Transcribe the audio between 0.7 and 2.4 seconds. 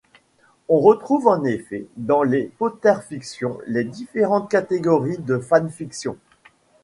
retrouve en effet dans